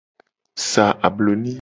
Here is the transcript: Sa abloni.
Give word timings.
Sa 0.71 0.85
abloni. 1.07 1.49